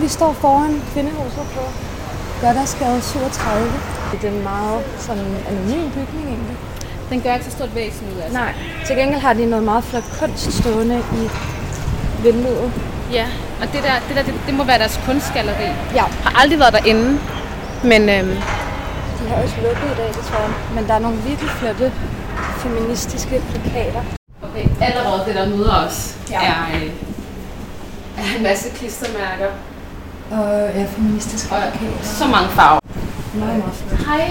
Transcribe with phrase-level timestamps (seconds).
[0.00, 1.60] Vi står foran kvindehuset på
[2.40, 3.72] Gørdersgade 37.
[4.12, 6.56] Det er en meget sådan anonym bygning egentlig.
[7.10, 8.40] Den gør ikke så stort væsen ud af sig.
[8.40, 8.54] Nej,
[8.86, 11.22] til gengæld har de noget meget flot kunst stående i
[12.22, 12.72] vinduet.
[13.12, 13.26] Ja,
[13.62, 15.68] og det der, det, der det, det må være deres kunstgalleri.
[15.94, 16.02] Ja.
[16.24, 17.18] Har aldrig været derinde,
[17.84, 18.36] men øhm,
[19.18, 20.50] De har også lukket i dag, det tror jeg.
[20.74, 21.92] Men der er nogle virkelig flotte
[22.58, 24.02] feministiske plakater.
[24.42, 26.40] okay, allerede det, der møder os, Ja.
[26.42, 26.90] er, øh,
[28.18, 29.46] er en masse klistermærker
[30.30, 32.02] Og ja, feministiske og plakater.
[32.02, 32.80] så mange farver.
[33.34, 34.06] Meget, meget flot.
[34.06, 34.28] Hej.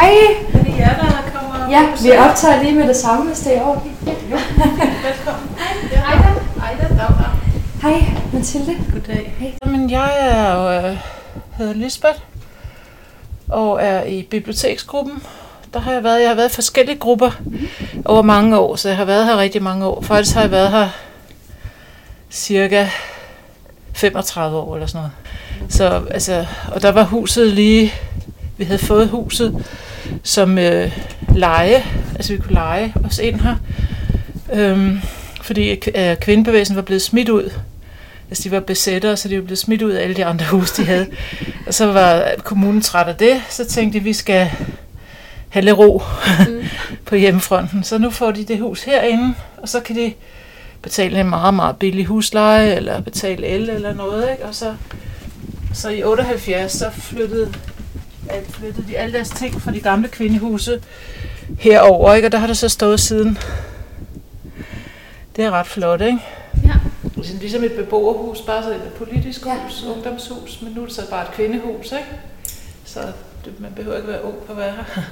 [0.00, 0.14] Hej!
[0.54, 1.70] Er det jer, der kommer?
[1.70, 3.96] Ja, vi optager lige med det samme, hvis det er i orden.
[4.00, 5.48] Velkommen.
[6.06, 6.62] Hej da.
[6.66, 7.32] Ejda, dag, dag.
[7.82, 8.76] Hej, Mathilde.
[8.92, 9.34] Goddag.
[9.38, 9.52] Hej.
[9.64, 10.96] Jamen, jeg er jo, øh,
[11.58, 12.18] hedder Lisbeth
[13.48, 15.22] og er i biblioteksgruppen.
[15.74, 17.30] Der har jeg været, jeg har været i forskellige grupper
[18.04, 20.00] over mange år, så jeg har været her rigtig mange år.
[20.02, 20.88] Faktisk har jeg været her
[22.30, 22.88] cirka
[23.92, 25.72] 35 år eller sådan noget.
[25.72, 27.92] Så, altså, og der var huset lige,
[28.56, 29.64] vi havde fået huset
[30.22, 30.98] som øh,
[31.34, 33.56] leje, altså vi kunne lege os ind her,
[34.52, 35.00] øhm,
[35.42, 37.50] fordi øh, kvindebevægelsen var blevet smidt ud.
[38.30, 40.82] Altså de var besættere, så de var blevet smidt ud af alle de andre huse,
[40.82, 41.06] de havde.
[41.66, 44.50] og så var kommunen træt af det, så tænkte de, at vi skal
[45.48, 46.02] have lidt ro
[46.48, 46.62] Mm.
[47.06, 47.84] på hjemmefronten.
[47.84, 50.12] Så nu får de det hus herinde, og så kan de
[50.82, 54.44] betale en meget, meget billig husleje, eller betale el eller noget, ikke?
[54.44, 54.74] Og så,
[55.74, 57.54] så i 78, så flyttede,
[58.30, 60.80] alt, flyttede de alle deres ting fra de gamle kvindehuse
[61.58, 62.28] herover, ikke?
[62.28, 63.38] Og der har det så stået siden.
[65.36, 66.18] Det er ret flot, ikke?
[66.64, 66.72] Ja.
[67.16, 69.54] Ligesom, ligesom et beboerhus, bare så et politisk Ja.
[69.64, 72.04] hus, ungdomshus, men nu er det så bare et kvindehus, ikke?
[72.84, 73.00] Så
[73.44, 75.02] det, man behøver ikke være ung for at være her.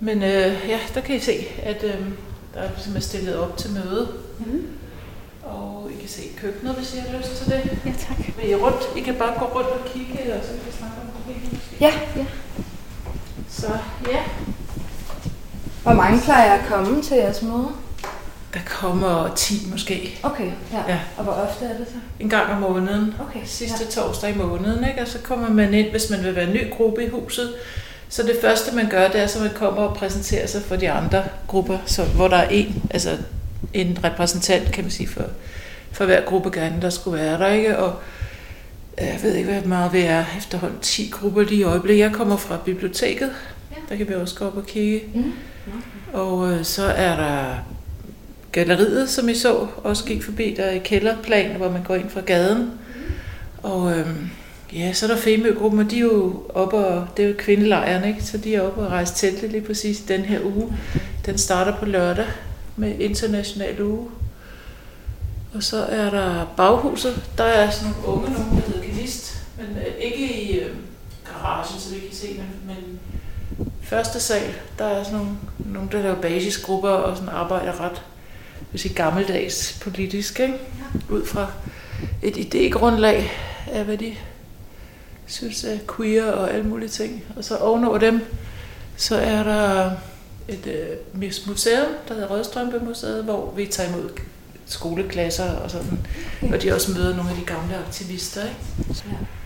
[0.00, 1.94] Men øh, ja, der kan I se, at øh,
[2.54, 4.08] der er er stillet op til møde.
[4.38, 4.66] Mm.
[5.42, 7.78] Og I kan se køkkenet, hvis I har lyst til det.
[7.84, 8.36] Ja, tak.
[8.36, 8.82] Vil I rundt?
[8.96, 11.76] I kan bare gå rundt og kigge, og så kan vi snakke om problemet måske.
[11.80, 11.92] Ja.
[12.16, 12.26] Ja.
[13.50, 13.66] Så
[14.08, 14.22] ja,
[15.82, 17.68] Hvor mange plejer at komme til jeres møde?
[18.54, 20.18] der kommer 10 måske.
[20.22, 20.82] Okay, ja.
[20.88, 21.00] Ja.
[21.16, 21.94] Og hvor ofte er det så?
[22.20, 23.14] En gang om måneden.
[23.28, 23.90] Okay, sidste ja.
[23.90, 25.00] torsdag i måneden, ikke?
[25.02, 27.54] og så kommer man ind, hvis man vil være en ny gruppe i huset.
[28.08, 30.90] Så det første, man gør, det er, at man kommer og præsenterer sig for de
[30.90, 33.16] andre grupper, så, hvor der er en, altså
[33.74, 35.22] en repræsentant, kan man sige, for,
[35.92, 37.48] for hver gruppe gerne, der skulle være der.
[37.48, 37.78] Ikke?
[37.78, 37.94] Og
[39.00, 42.02] øh, jeg ved ikke, hvor meget vi er efterhånden 10 grupper lige i øjeblikket.
[42.04, 43.30] Jeg kommer fra biblioteket,
[43.70, 43.76] Ja.
[43.88, 45.02] der kan vi også gå op og kigge.
[45.14, 45.32] Mm.
[46.12, 47.54] Og øh, så er der
[48.52, 52.10] galleriet, som I så, også gik forbi, der er i kælderplan, hvor man går ind
[52.10, 52.70] fra gaden.
[53.62, 54.30] Og øhm,
[54.72, 58.04] ja, så er der Femø-gruppen, og de er jo oppe, og det er jo kvindelejren,
[58.04, 58.24] ikke?
[58.24, 60.76] Så de er oppe og rejse teltet lige præcis den her uge.
[61.26, 62.26] Den starter på lørdag
[62.76, 64.08] med international uge.
[65.54, 69.76] Og så er der baghuset, der er sådan nogle unge nogen, der hedder Kanist, men
[69.76, 70.74] øh, ikke i øh,
[71.32, 73.00] garagen, så vi kan se, men, men
[73.82, 78.02] første sal, der er sådan nogle, nogle der laver basisgrupper og sådan arbejder ret
[78.70, 80.54] hvis I gammeldags politisk, ikke?
[81.10, 81.46] ud fra
[82.22, 83.30] et idégrundlag
[83.72, 84.14] af, hvad de
[85.28, 87.24] synes er queer og alle mulige ting.
[87.36, 88.20] Og så ovenover dem,
[88.96, 89.90] så er der
[90.48, 94.10] et øh, museum, der hedder Rødstrømpe Museet, hvor vi tager imod
[94.66, 95.98] skoleklasser og sådan,
[96.52, 98.44] og de også møder nogle af de gamle aktivister.
[98.44, 98.56] Ikke?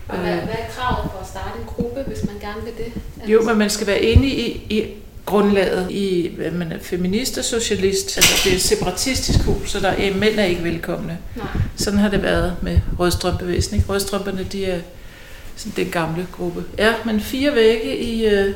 [0.07, 3.31] Og hvad, hvad er kravet for at starte en gruppe, hvis man gerne vil det?
[3.31, 4.93] Jo, men man skal være enig i, i
[5.25, 8.17] grundlaget i, hvad man er feminist og socialist.
[8.17, 11.17] Altså, det er et separatistisk hus, så der er, mænd er ikke velkomne.
[11.35, 11.47] Nej.
[11.75, 13.75] Sådan har det været med rødstrømbevægelsen.
[13.75, 13.89] Ikke?
[13.89, 14.79] Rødstrømperne, de er
[15.75, 16.63] den gamle gruppe.
[16.77, 18.55] Ja, men fire vægge i, øh,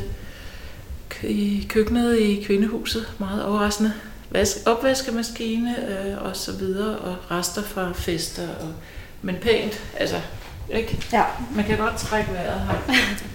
[1.24, 3.13] i køkkenet i kvindehuset.
[3.19, 3.94] Meget overraskende.
[4.31, 8.47] Vask, opvaskemaskine øh, og så videre, og rester fra fester.
[8.62, 8.74] Og,
[9.22, 10.22] men pænt, altså,
[10.69, 11.06] ikke?
[11.13, 11.24] Ja.
[11.56, 12.78] Man kan godt trække vejret her.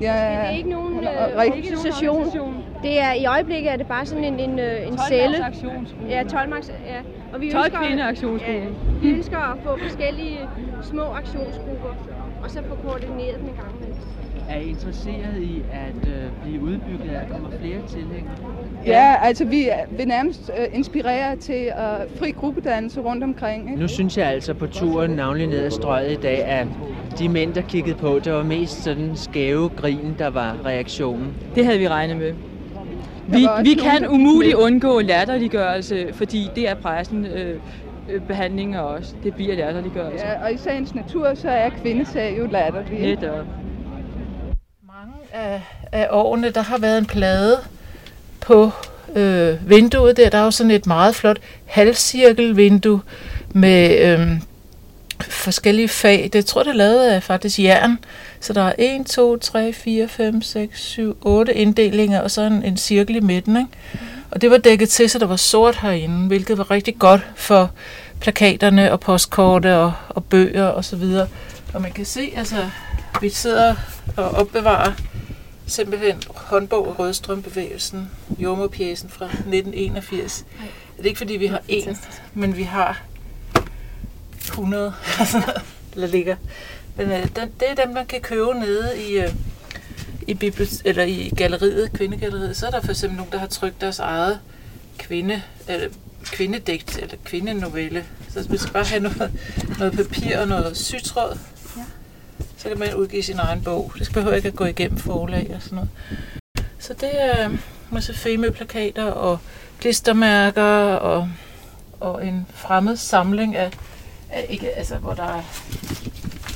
[0.00, 2.64] Ja, Det er ikke nogen øh, organisation.
[2.82, 5.36] Det er i øjeblikket er det bare sådan en en, øh, en celle.
[6.08, 7.00] Ja, 12 max, ja.
[7.32, 7.80] Og vi 12 ønsker.
[8.48, 8.60] Ja,
[9.02, 10.38] vi ønsker at få forskellige
[10.82, 11.94] små aktionsgrupper
[12.44, 13.96] og så få koordineret dem en gang imellem.
[14.48, 18.34] er I interesseret i at øh, blive udbygget, at der kommer flere tilhængere?
[18.86, 23.70] Ja, altså vi vil nærmest øh, inspirere til uh, fri gruppedannelse rundt omkring.
[23.70, 23.80] Ikke?
[23.80, 26.66] Nu synes jeg altså på turen, navnlig ned ad strøget i dag, at
[27.18, 31.34] de mænd, der kiggede på, det var mest sådan skæve grin, der var reaktionen.
[31.54, 32.32] Det havde vi regnet med.
[33.28, 37.60] Vi, vi kan umuligt undgå latterliggørelse, fordi det er pressen øh,
[38.10, 39.14] øh, behandlinger også.
[39.24, 40.26] Det bliver latterliggørelse.
[40.26, 42.98] Ja, og i sagens natur, så er kvindesag jo latterlig.
[42.98, 43.06] ikke?
[43.06, 43.46] Netop.
[44.86, 45.62] Mange af,
[45.92, 47.58] af årene, der har været en plade
[48.40, 48.70] på
[49.16, 53.00] øh, vinduet der, der er jo sådan et meget flot halvcirkelvindue
[53.54, 54.28] med øh,
[55.30, 56.22] forskellige fag.
[56.22, 57.98] Det jeg tror det er lavet af faktisk jern.
[58.40, 62.62] Så der er 1, 2, 3, 4, 5, 6, 7, 8 inddelinger, og så en,
[62.62, 63.56] en cirkel i midten.
[63.56, 63.70] Ikke?
[64.30, 67.70] Og det var dækket til, så der var sort herinde, hvilket var rigtig godt for
[68.20, 71.28] plakaterne og postkorte og, og bøger og så videre.
[71.74, 72.68] Og man kan se, altså,
[73.20, 73.74] vi sidder
[74.16, 74.92] og opbevarer
[75.66, 80.44] simpelthen håndbog af Rødstrømbevægelsen, jordmorpjæsen fra 1981.
[80.96, 81.98] Det er ikke fordi, vi har en,
[82.34, 83.02] men vi har
[84.48, 84.94] 100,
[85.94, 86.36] der ligger.
[86.96, 89.34] Men øh, den, det er dem, man kan købe nede i, øh,
[90.26, 92.56] i, bibli- eller i galleriet, kvindegalleriet.
[92.56, 94.40] Så er der for eksempel nogen, der har trykt deres eget
[94.98, 95.88] kvinde, eller
[96.24, 98.04] kvindedigt eller kvindenovelle.
[98.28, 99.32] Så hvis man bare have noget,
[99.78, 101.38] noget papir og noget sytråd,
[101.76, 101.82] ja.
[102.56, 103.92] så kan man udgive sin egen bog.
[103.98, 105.90] Det skal behøver ikke at gå igennem forlag og sådan noget.
[106.78, 107.50] Så det er
[107.90, 109.38] masse femøplakater og
[109.80, 111.28] klistermærker og,
[112.00, 113.70] og en fremmed samling af
[114.48, 115.42] ikke, altså, hvor der er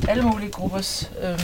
[0.09, 1.41] alle mulige gruppers, øh,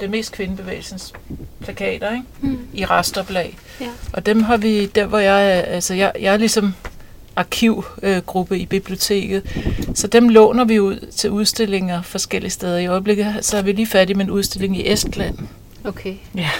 [0.00, 1.12] det mest kvindebevægelsens
[1.60, 2.24] plakater, ikke?
[2.40, 2.58] Mm.
[2.72, 3.58] i restoplag.
[3.80, 3.88] Ja.
[4.12, 6.74] Og dem har vi, der hvor jeg er, altså jeg, jeg er ligesom
[7.36, 9.42] arkivgruppe i biblioteket,
[9.94, 12.78] så dem låner vi ud til udstillinger forskellige steder.
[12.78, 15.38] I øjeblikket så er vi lige færdige med en udstilling i Estland,
[15.84, 16.14] Okay.
[16.34, 16.50] ja.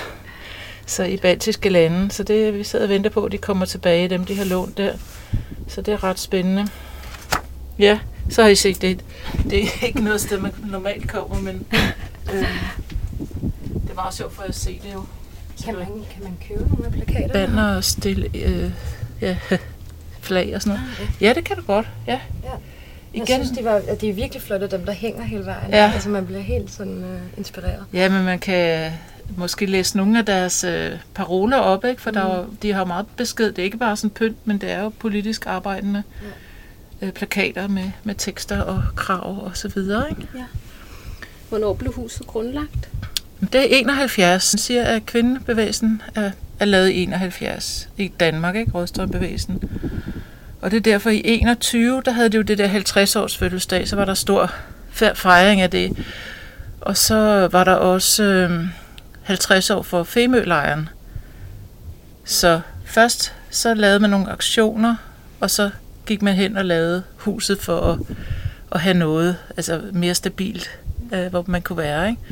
[0.86, 2.10] så i baltiske lande.
[2.12, 4.78] Så det vi sidder og venter på, at de kommer tilbage, dem de har lånt
[4.78, 4.92] der.
[5.68, 6.68] Så det er ret spændende.
[7.78, 7.98] Ja,
[8.30, 9.04] så har I set det.
[9.50, 11.66] Det er ikke noget sted, man normalt kommer, men
[12.34, 12.40] øh,
[13.82, 15.04] det er meget sjovt for at se det jo.
[15.64, 17.32] Kan man, kan man købe nogle af plakaterne?
[17.32, 18.70] Banner og stille, øh,
[19.20, 19.36] ja,
[20.20, 20.90] flag og sådan noget.
[21.00, 22.12] Ah, Ja, det kan du godt, ja.
[22.44, 22.48] Ja.
[23.14, 25.70] Jeg Igen, synes, de, var, at de er virkelig flotte, dem der hænger hele vejen.
[25.70, 25.90] Ja.
[25.94, 27.84] Altså, man bliver helt sådan uh, inspireret.
[27.92, 28.92] ja, men man kan
[29.36, 32.02] måske læse nogle af deres øh, paroler op, ikke?
[32.02, 33.46] for der er, de har meget besked.
[33.52, 36.02] Det er ikke bare sådan pynt, men det er jo politisk arbejdende
[37.02, 40.10] øh, plakater med, med tekster og krav og så videre.
[40.10, 40.28] Ikke?
[41.48, 42.88] Hvornår blev huset grundlagt?
[43.52, 44.54] Det er 71.
[44.54, 48.72] Man siger, at kvindebevægelsen er, er lavet i 71 i Danmark, ikke?
[48.74, 49.62] Rådstrømbevægelsen.
[50.60, 53.88] Og det er derfor i 21, der havde de jo det der 50 års fødselsdag,
[53.88, 54.52] så var der stor
[54.94, 56.06] fe- fejring af det.
[56.80, 58.64] Og så var der også øh,
[59.22, 60.88] 50 år for Femølejren.
[62.24, 64.96] Så først så lavede man nogle aktioner,
[65.40, 65.70] og så
[66.06, 67.98] gik man hen og lavede huset for at,
[68.72, 70.78] at have noget altså mere stabilt,
[71.12, 72.08] øh, hvor man kunne være.
[72.10, 72.22] Ikke?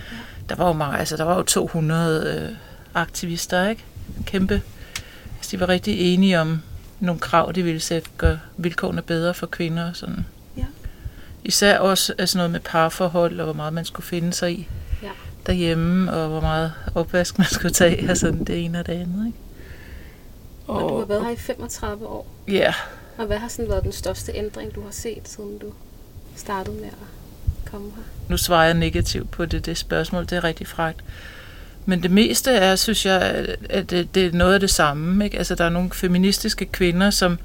[0.48, 2.56] Der var jo mange, altså der var jo 200 øh,
[2.94, 3.84] aktivister, ikke?
[4.26, 4.62] Kæmpe.
[5.36, 6.62] Altså, de var rigtig enige om
[7.00, 10.26] nogle krav, de ville sætte, gøre vilkårene bedre for kvinder og sådan.
[10.56, 10.64] Ja.
[11.44, 14.68] Især også altså noget med parforhold, og hvor meget man skulle finde sig i
[15.02, 15.08] Ja.
[15.46, 19.26] derhjemme, og hvor meget opvask man skulle tage, og sådan det ene og det andet,
[19.26, 19.38] ikke?
[20.66, 22.26] Og du har været her i 35 år.
[22.48, 22.74] Ja,
[23.20, 25.72] og hvad har sådan været den største ændring, du har set, siden du
[26.36, 28.02] startede med at komme her?
[28.28, 31.04] nu svarer jeg negativt på det, det spørgsmål, det er rigtig fragt.
[31.86, 35.24] Men det meste er, synes jeg, at det, det er noget af det samme.
[35.24, 35.38] Ikke?
[35.38, 37.38] Altså, der er nogle feministiske kvinder, som,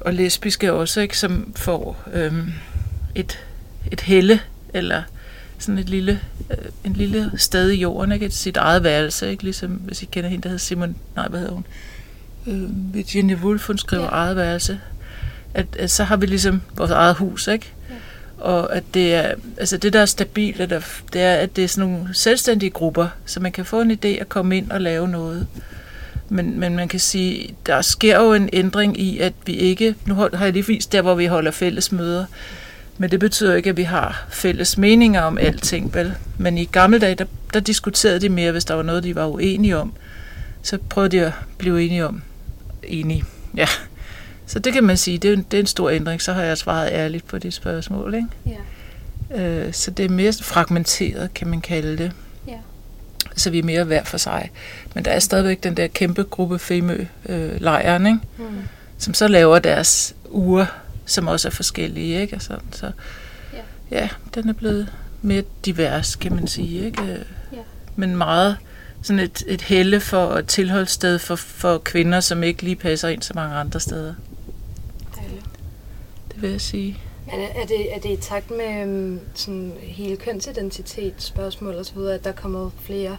[0.00, 1.18] og lesbiske også, ikke?
[1.18, 2.52] som får øhm,
[3.14, 3.38] et,
[3.92, 4.40] et helle,
[4.74, 5.02] eller
[5.58, 8.26] sådan et lille, øh, en lille sted i jorden, ikke?
[8.26, 9.42] Et, sit eget værelse, ikke?
[9.44, 11.66] ligesom hvis I kender hende, der hedder Simon, nej, hvad hedder hun?
[12.46, 14.08] Øh, Virginia Woolf, hun skriver Ja.
[14.08, 14.80] eget værelse.
[15.54, 17.72] At, at, så har vi ligesom vores eget hus, ikke?
[18.38, 20.80] Og at det er, altså det der er stabilt, er der,
[21.12, 24.06] det er, at det er sådan nogle selvstændige grupper, så man kan få en idé
[24.08, 25.46] at komme ind og lave noget.
[26.28, 30.14] Men, men man kan sige, der sker jo en ændring i, at vi ikke, nu
[30.14, 32.24] har jeg lige vist der, hvor vi holder fælles møder,
[32.98, 36.14] men det betyder ikke, at vi har fælles meninger om alting, vel?
[36.38, 37.24] Men i gamle dage, der,
[37.54, 39.92] der diskuterede de mere, hvis der var noget, de var uenige om.
[40.62, 42.22] Så prøvede de at blive enige om.
[42.84, 43.24] Enige,
[43.56, 43.66] ja.
[44.46, 46.22] Så det kan man sige, det er, en, det er en stor ændring.
[46.22, 48.28] Så har jeg svaret ærligt på det spørgsmål, ikke?
[49.34, 49.42] Ja.
[49.42, 52.12] Øh, så det er mere fragmenteret, kan man kalde det.
[52.48, 52.56] Ja.
[53.36, 54.50] Så vi er mere hver for sig.
[54.94, 58.18] Men der er stadigvæk den der kæmpe gruppe Femø-lejren, ikke?
[58.38, 58.44] Mm.
[58.98, 60.66] som så laver deres uger,
[61.06, 62.20] som også er forskellige.
[62.20, 62.36] Ikke?
[62.36, 62.90] Og sådan, så
[63.52, 63.98] Ja.
[63.98, 66.84] ja, den er blevet mere divers, kan man sige.
[66.86, 67.02] Ikke?
[67.02, 67.18] Øh,
[67.52, 67.58] Ja.
[67.96, 68.56] Men meget
[69.02, 73.22] sådan et, et helle for et tilholdssted for, for kvinder, som ikke lige passer ind
[73.22, 74.14] så mange andre steder.
[75.16, 75.44] Dejligt.
[76.34, 76.98] Det vil jeg sige.
[77.28, 81.94] Er, er, det, er det i takt med øhm, sådan hele kønsidentitet, spørgsmål og så
[81.94, 83.16] videre, at der er kommet flere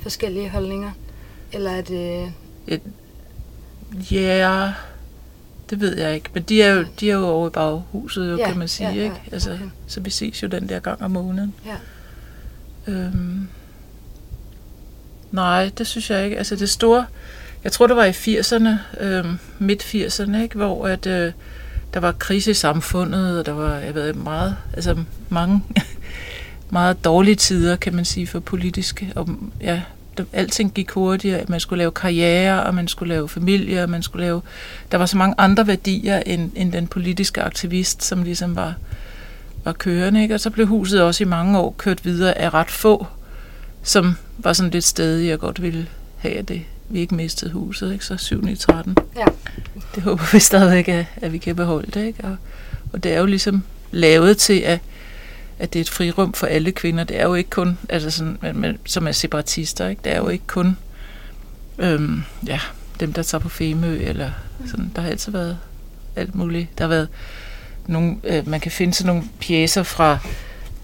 [0.00, 0.90] forskellige holdninger?
[1.52, 2.32] Eller er det...
[4.10, 4.72] Ja,
[5.70, 6.30] det ved jeg ikke.
[6.34, 8.88] Men de er jo, de er jo over i baghuset, jo, Ja, kan man sige.
[8.88, 9.22] ja, ja, ikke?
[9.32, 9.64] Altså, okay.
[9.86, 11.54] Så vi ses jo den der gang om måneden.
[11.66, 11.76] Ja.
[12.92, 13.48] Øhm,
[15.32, 16.38] nej, det synes jeg ikke.
[16.38, 17.06] Altså det store,
[17.64, 19.24] jeg tror det var i 80'erne, øh,
[19.58, 20.56] midt 80'erne, ikke?
[20.56, 21.32] hvor at, øh,
[21.94, 24.96] der var krise i samfundet, og der var jeg ved, meget, altså
[25.28, 25.62] mange
[26.70, 29.12] meget dårlige tider, kan man sige, for politiske.
[29.14, 29.28] Og
[29.60, 29.82] ja,
[30.18, 31.44] der, alting gik hurtigere.
[31.48, 34.42] Man skulle lave karriere, og man skulle lave familie, og man skulle lave...
[34.92, 38.74] Der var så mange andre værdier end, end den politiske aktivist, som ligesom var,
[39.64, 40.22] var kørende.
[40.22, 40.34] Ikke?
[40.34, 43.06] Og så blev huset også i mange år kørt videre af ret få,
[43.82, 46.62] som var sådan lidt stedige og godt ville have det.
[46.88, 48.04] Vi ikke mistede huset, ikke?
[48.04, 48.96] så 7 i 13.
[49.16, 49.24] Ja.
[49.94, 52.06] Det håber vi stadigvæk, at, at vi kan beholde det.
[52.06, 52.24] Ikke?
[52.24, 52.36] Og,
[52.92, 54.80] og det er jo ligesom lavet til, at
[55.58, 57.04] at det er et frirum for alle kvinder.
[57.04, 60.00] Det er jo ikke kun, altså sådan, men, som er separatister, ikke?
[60.04, 60.76] det er jo ikke kun
[61.78, 62.60] øhm, ja,
[63.00, 64.30] dem, der tager på Femø, eller
[64.66, 64.92] sådan.
[64.96, 65.58] Der har altid været
[66.16, 66.78] alt muligt.
[66.78, 67.08] Der har været
[67.86, 70.18] nogle, øh, man kan finde sådan nogle pjæser fra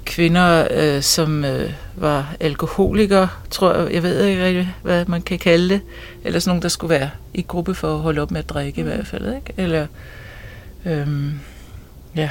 [0.04, 5.38] kvinder, øh, som øh, var alkoholikere, tror jeg, jeg ved ikke rigtig, hvad man kan
[5.38, 5.80] kalde det,
[6.24, 8.82] eller sådan nogle, der skulle være i gruppe for at holde op med at drikke
[8.82, 8.88] mm.
[8.88, 9.52] i hvert fald, ikke?
[9.56, 9.86] eller
[10.84, 11.40] øhm,
[12.16, 12.30] ja,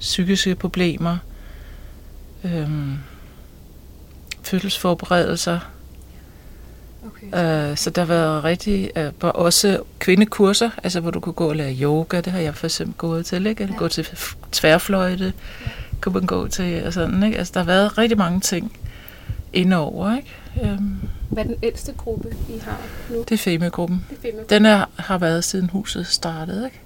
[0.00, 1.16] psykiske problemer,
[2.44, 2.98] øhm,
[4.42, 5.58] fødselsforberedelser.
[7.06, 7.70] Okay.
[7.70, 11.56] Øh, så der været rigtig, øh, var også kvindekurser, altså hvor du kunne gå og
[11.56, 13.62] lære yoga, det har jeg for eksempel gået til, ikke?
[13.62, 13.78] Eller ja.
[13.78, 14.06] gå til
[14.52, 15.32] tværfløjte,
[15.66, 15.70] ja.
[16.02, 17.38] Kunne man gå til, og sådan, ikke?
[17.38, 18.78] Altså der har været rigtig mange ting
[19.52, 20.34] indover, ikke?
[20.62, 20.96] Øhm.
[21.28, 22.80] Hvad er den ældste gruppe, I har
[23.10, 23.18] nu?
[23.18, 24.06] Det er Femø-gruppen.
[24.50, 26.80] Den er, har været siden huset startede, ikke?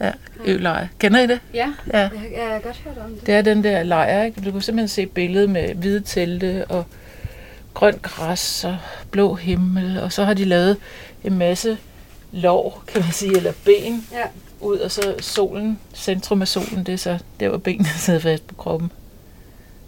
[0.00, 0.12] Ja,
[0.44, 0.88] øleje.
[0.98, 1.40] Kender I det?
[1.54, 1.72] Ja.
[1.92, 1.98] ja.
[1.98, 3.26] Jeg, jeg har godt hørt om det.
[3.26, 4.40] Det er den der lejr, ikke?
[4.40, 6.86] Du kan simpelthen se billedet med hvide telte og
[7.74, 8.76] grønt græs og
[9.10, 10.76] blå himmel, og så har de lavet
[11.24, 11.78] en masse
[12.32, 14.24] lov, kan man sige, eller ben ja.
[14.60, 18.46] Ud, og så solen, centrum af solen, det er så der, hvor benene sidder fast
[18.46, 18.92] på kroppen.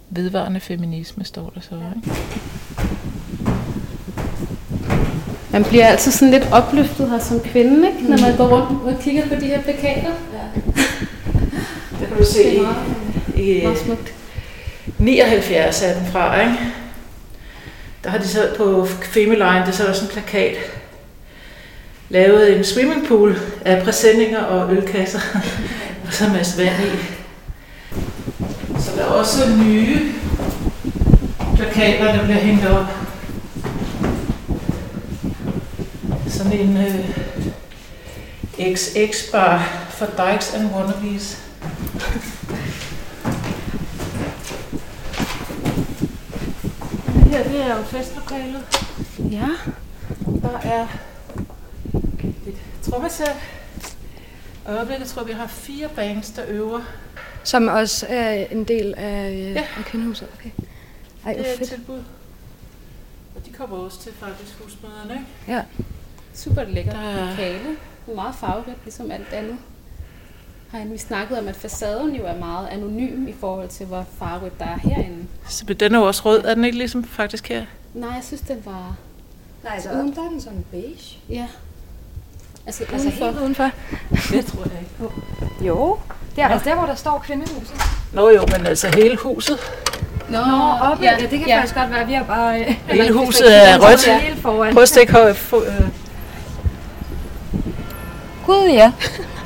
[0.09, 2.11] Vedvarende feminisme står der så, ikke?
[5.51, 8.09] Man bliver altid sådan lidt opløftet her som kvinde, ikke?
[8.09, 10.11] når man går rundt og kigger på de her plakater.
[10.33, 10.61] Ja.
[11.99, 12.59] Der kan du se
[13.35, 13.67] i, i
[14.97, 16.57] 79 er den fra, ikke?
[18.03, 20.55] Der har de så på Femeline, det så også en plakat,
[22.11, 25.19] lavet en swimmingpool af præsendinger og ølkasser,
[26.07, 26.97] og så en masse vand i.
[28.81, 29.99] Så der er også nye
[31.55, 32.85] plakater, der bliver hængt op
[36.27, 37.05] sådan en øh,
[38.75, 41.37] XX-bar for Dykes and Wannabes.
[47.13, 48.63] Det her, det er jo festlokalet.
[49.31, 49.47] Ja.
[50.41, 50.87] Der er
[52.91, 53.35] trommesæt.
[54.65, 56.81] Og øjeblikket tror vi har fire bands, der øver.
[57.43, 59.63] Som også er en del af, øh, ja.
[59.77, 60.27] af kvindehuset?
[60.39, 60.49] Okay.
[61.25, 61.61] Ej, det er fedt.
[61.61, 62.03] et tilbud.
[63.35, 65.25] Og de kommer også til faktisk husmøderne, ikke?
[65.47, 65.63] Ja.
[66.33, 67.29] Super lækkert der...
[67.29, 67.77] lokale.
[68.15, 69.57] Meget farverigt, ligesom alt andet.
[70.71, 74.59] Har vi snakket om, at facaden jo er meget anonym i forhold til, hvor farverigt
[74.59, 75.27] der er herinde.
[75.49, 77.65] Så den er jo også rød, er den ikke ligesom faktisk her?
[77.93, 78.95] Nej, jeg synes, den var...
[79.63, 81.19] Nej, så uden der er den sådan beige.
[81.29, 81.47] Ja.
[82.65, 83.69] Altså, altså helt udenfor?
[84.31, 85.67] det tror jeg ikke.
[85.67, 85.97] Jo.
[86.35, 87.75] Det er altså der, hvor der står kvindehuset.
[88.13, 89.59] Nå jo, men altså hele huset.
[90.29, 91.57] Nå, Nå op, ja, ja, det kan ja.
[91.57, 92.07] faktisk godt være.
[92.07, 92.59] Vi har bare...
[92.59, 94.73] Øh, hele huset er rødt.
[94.73, 95.53] Prøv at stikke højt.
[95.53, 95.87] Øh,
[98.45, 98.91] Gud, ja.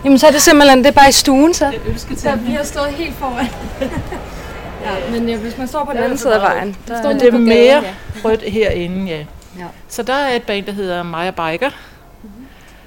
[0.04, 1.66] Jamen, så er det simpelthen, det er bare i stuen, så.
[2.10, 3.48] Det er vi har stået helt foran.
[4.86, 7.34] ja, men ja, hvis man står på den anden side af vejen, der står det
[7.34, 7.94] er mere ja.
[8.24, 9.18] rødt herinde, ja.
[9.60, 9.66] ja.
[9.90, 11.70] Så der er et band, der hedder Maja Biker.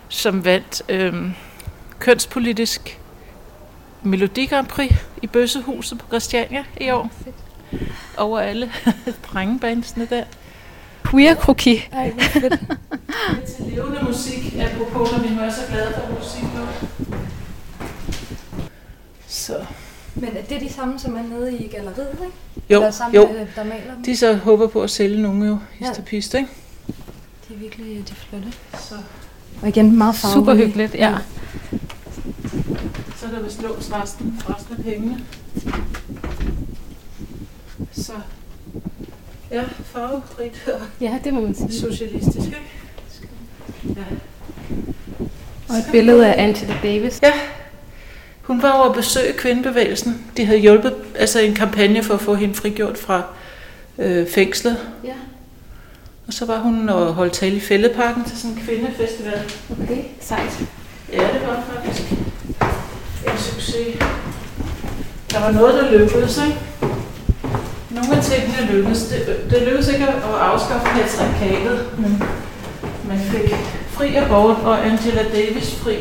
[0.08, 1.32] Som vandt øhm,
[1.98, 3.00] kønspolitisk
[4.02, 7.10] Melodi Grand Prix i Bøssehuset på Christiania i år.
[7.26, 7.78] Ja,
[8.16, 8.72] Over alle
[9.32, 10.24] drengebandsene der.
[11.10, 11.88] Queer kroki.
[11.92, 12.60] Ej, hvor fedt.
[13.56, 16.66] til levende musik, apropos, når vi nu er så glade for musik nu.
[19.26, 19.64] Så.
[20.14, 22.36] Men er det de samme, som er nede i galleriet, ikke?
[22.70, 23.32] Jo, Eller sammen jo.
[23.32, 24.02] Med, der maler dem?
[24.02, 26.38] De så håber på at sælge nogle jo, histopist, ja.
[26.38, 26.50] ikke?
[27.48, 28.52] De er virkelig de er flotte.
[28.78, 28.94] Så.
[29.62, 30.32] Og igen, meget farve.
[30.34, 31.14] Super hyggeligt, ja.
[33.16, 35.18] Så er der vist låst resten, resten af pengene.
[37.92, 38.12] Så
[39.50, 41.72] Ja, farverigt og ja, det må man sige.
[41.80, 42.58] socialistisk, ikke?
[43.84, 44.04] Ja.
[45.68, 47.20] Og et billede af Angela Davis.
[47.22, 47.32] Ja,
[48.42, 50.24] hun var over at besøge kvindebevægelsen.
[50.36, 53.22] De havde hjulpet altså en kampagne for at få hende frigjort fra
[53.98, 54.76] øh, fængslet.
[55.04, 55.12] Ja.
[56.28, 59.52] Og så var hun og holdt tale i Fældeparken til sådan en kvindefestival.
[59.82, 60.60] Okay, sejt.
[61.12, 63.96] Ja, det var faktisk en succes.
[65.32, 66.58] Der var noget, der lykkedes, ikke?
[67.90, 69.02] nogle af tingene lykkedes.
[69.02, 72.22] Det, det lykkedes ikke at afskaffe patriarkatet, men
[73.08, 73.54] man fik
[73.88, 75.96] Fri Abort og Angela Davis Fri.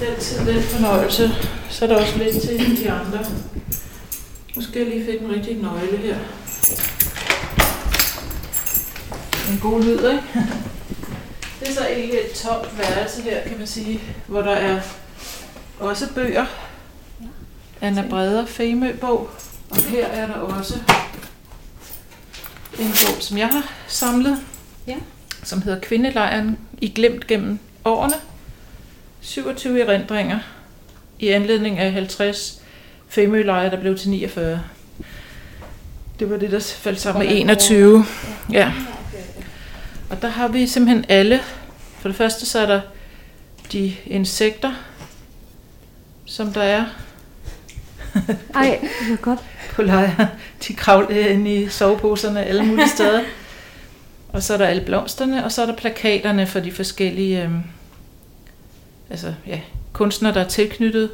[0.00, 1.30] Den tid, den fornøjelse.
[1.70, 3.18] Så er der også lidt til de andre.
[4.56, 6.16] Nu skal jeg lige finde en rigtig nøgle her.
[9.50, 10.22] En god lyd, ikke?
[11.60, 14.80] Det er så egentlig et tomt værelse her, kan man sige, hvor der er
[15.80, 16.46] også bøger.
[17.80, 19.30] Anna Breder Femø-bog.
[19.70, 20.74] Og her er der også
[22.78, 24.38] en bog, som jeg har samlet,
[24.86, 24.94] Ja.
[25.42, 28.14] som hedder Kvindelejren i glemt gennem årene.
[29.20, 30.38] 27 erindringer
[31.18, 32.60] i anledning af 50
[33.08, 34.60] Femølejre, der blev til 49.
[36.18, 38.04] Det var det, der faldt sammen med 21.
[38.52, 38.72] Ja.
[40.10, 41.40] Og der har vi simpelthen alle.
[41.98, 42.80] For det første så er der
[43.72, 44.72] de insekter,
[46.26, 46.84] som der er
[48.54, 49.38] Ej, det var godt.
[49.72, 50.26] på lejr.
[50.68, 53.20] De kravler inde i soveposerne alle mulige steder.
[54.28, 57.62] Og så er der alle blomsterne, og så er der plakaterne for de forskellige øhm,
[59.10, 59.60] altså, ja,
[59.92, 61.10] kunstnere, der er tilknyttet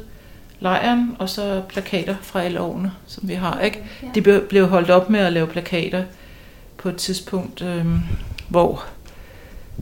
[0.59, 3.59] lejren, og så plakater fra alle årene, som vi har.
[3.59, 3.83] Ikke?
[4.15, 6.03] De blev- blev holdt op med at lave plakater
[6.77, 7.99] på et tidspunkt, øhm,
[8.51, 8.83] hvor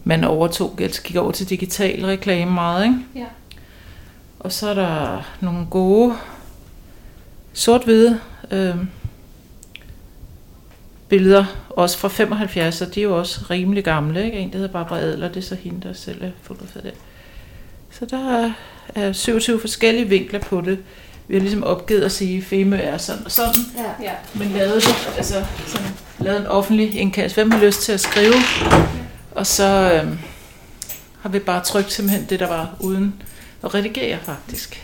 [0.04, 2.86] man overtog, altså gik over til digital reklame meget.
[2.86, 2.98] Ikke?
[3.16, 3.26] Ja.
[4.40, 6.16] Og så er der nogle gode
[7.54, 8.20] sort-hvide
[8.52, 8.90] øhm,
[11.10, 14.26] billeder, også fra 75, og de er jo også rimelig gamle.
[14.26, 14.38] Ikke?
[14.38, 16.94] En, der hedder Barbara Adler, det er så hende, der selv er fotograferet det.
[17.92, 18.52] Så der er,
[18.96, 20.80] er 27 forskellige vinkler på det.
[21.28, 23.62] Vi har ligesom opgivet at sige, at Femø er sådan og sådan,
[24.02, 24.12] ja.
[24.36, 27.36] men lavet det, altså sådan, lavet en offentlig indkast.
[27.36, 28.34] Hvem har lyst til at skrive?
[29.32, 30.18] Og så øhm,
[31.22, 33.22] har vi bare trykt simpelthen det, der var uden
[33.64, 34.84] at redigere faktisk.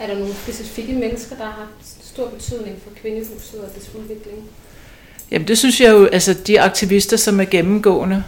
[0.00, 1.66] Er der nogle specifikke mennesker, der har
[2.02, 4.44] stor betydning for kvindehuset og dets udvikling?
[5.30, 8.24] Jamen det synes jeg jo, altså de aktivister, som er gennemgående,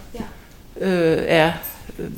[0.81, 0.87] Ja.
[0.87, 1.53] øh, er.
[1.99, 2.11] Øh,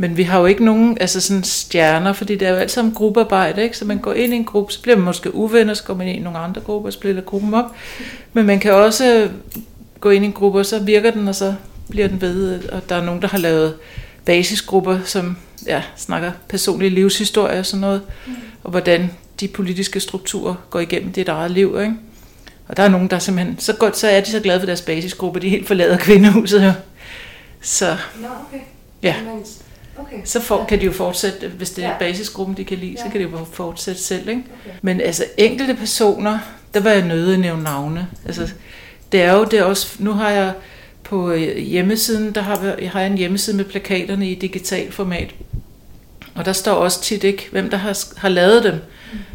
[0.00, 2.94] men vi har jo ikke nogen altså sådan stjerner, fordi det er jo alt sammen
[2.94, 3.76] gruppearbejde, ikke?
[3.76, 6.08] Så man går ind i en gruppe, så bliver man måske uvenner, så går man
[6.08, 7.64] ind i nogle andre grupper og splitter gruppen op.
[8.32, 9.28] Men man kan også
[10.00, 11.54] gå ind i en gruppe, og så virker den, og så
[11.90, 12.68] bliver den ved.
[12.68, 13.74] Og der er nogen, der har lavet
[14.24, 18.02] basisgrupper, som ja, snakker personlig livshistorie og sådan noget,
[18.64, 21.94] og hvordan de politiske strukturer går igennem dit eget liv, ikke?
[22.68, 24.82] Og der er nogen, der simpelthen, så godt, så er de så glade for deres
[24.82, 26.72] basisgruppe, de helt forlader kvindehuset jo.
[27.60, 28.60] Så, Nå, okay.
[29.02, 29.44] ja, Men,
[30.00, 30.16] okay.
[30.24, 31.98] så for, kan de jo fortsætte, hvis det er Ja.
[31.98, 33.10] basisgruppen, de kan lide, så Ja.
[33.10, 34.42] kan de jo fortsætte selv, ikke?
[34.66, 34.76] Okay.
[34.82, 36.38] Men altså enkelte personer,
[36.74, 38.06] der var jeg nødt at nævne navne.
[38.26, 38.48] Altså,
[39.12, 40.52] det er jo det er også, nu har jeg
[41.02, 45.34] på øh, hjemmesiden, der har jeg, har jeg en hjemmeside med plakaterne i digital format.
[46.34, 48.74] Og der står også tit ikke, hvem der har, har lavet dem.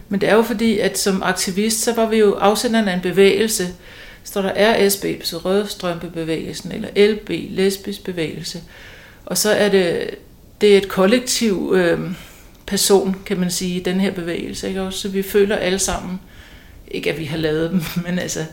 [0.09, 3.01] Men det er jo fordi, at som aktivist, så var vi jo afsenderen af en
[3.01, 3.67] bevægelse.
[4.23, 4.51] Står der
[4.87, 8.61] RSB, så Rødstrømpebevægelsen, eller LB, lesbisk bevægelse.
[9.25, 10.09] Og så er det,
[10.63, 11.99] det er et kollektiv øh,
[12.67, 14.67] person, kan man sige, i den her bevægelse.
[14.67, 14.81] Ikke?
[14.81, 16.19] Også, så vi føler alle sammen,
[16.87, 18.45] ikke at vi har lavet dem, men altså,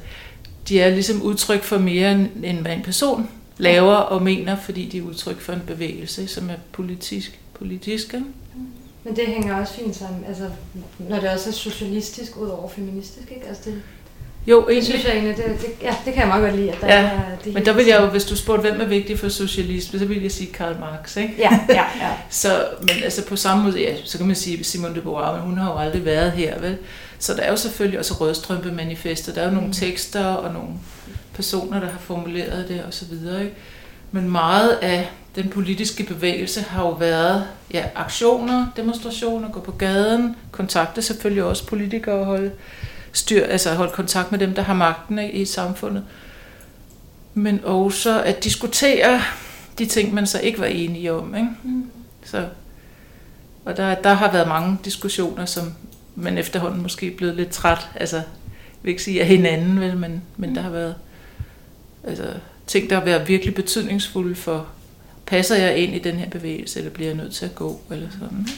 [0.68, 4.86] de er ligesom udtryk for mere, end end hvad en person laver og mener, fordi
[4.86, 7.40] de er udtryk for en bevægelse, som er politisk.
[7.54, 8.26] politisk ikke?
[9.04, 10.50] Men det hænger også fint sammen, altså,
[10.98, 13.46] når det også er socialistisk ud over feministisk, ikke?
[13.46, 13.82] Altså, det,
[14.46, 15.26] jo, det synes egentlig.
[15.26, 17.20] jeg egentlig, det, det, ja, det kan jeg meget godt lide, at der Ja, er
[17.44, 20.04] det Men der vil jeg jo, hvis du spurgte, hvem er vigtig for socialisme, så
[20.04, 21.34] vil jeg sige Karl Marx, ikke?
[21.38, 22.10] Ja, ja, ja.
[22.30, 25.42] Så, men altså på samme måde, ja, så kan man sige Simone de Beauvoir, men
[25.42, 26.76] hun har jo aldrig været her, vel?
[27.18, 29.34] Så der er jo selvfølgelig også Rødstrømpe-manifestet.
[29.34, 30.68] Der er jo nogle tekster og nogle
[31.34, 33.54] personer, der har formuleret det og så videre, ikke?
[34.12, 40.36] Men meget af den politiske bevægelse har jo været ja, aktioner, demonstrationer, gå på gaden,
[40.50, 42.50] kontakte selvfølgelig også politikere og holde
[43.12, 46.04] styr, altså holde kontakt med dem, der har magten ikke, i samfundet.
[47.34, 49.22] Men også at diskutere
[49.78, 51.34] de ting, man så ikke var enige om.
[51.34, 51.48] Ikke?
[51.62, 51.90] Mm.
[52.24, 52.46] Så,
[53.64, 55.72] og der, der har været mange diskussioner, som
[56.14, 57.88] man efterhånden måske er blevet lidt træt.
[57.94, 58.24] Altså, jeg
[58.82, 60.94] vil ikke sige af hinanden, vel, men, men der har været
[62.04, 62.24] altså,
[62.66, 64.66] ting, der har været virkelig betydningsfulde for,
[65.26, 68.08] passer jeg ind i den her bevægelse, eller bliver jeg nødt til at gå, eller
[68.10, 68.48] sådan.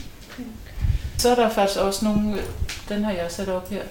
[1.19, 2.39] Så er der faktisk også nogle,
[2.89, 3.83] den har jeg sat op her.